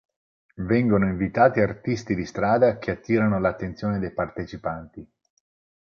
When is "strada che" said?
2.25-2.89